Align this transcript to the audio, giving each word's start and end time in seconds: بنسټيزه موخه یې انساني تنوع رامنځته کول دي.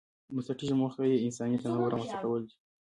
بنسټيزه 0.33 0.75
موخه 0.79 1.01
یې 1.11 1.17
انساني 1.25 1.57
تنوع 1.63 1.87
رامنځته 1.91 2.17
کول 2.23 2.41
دي. 2.47 2.55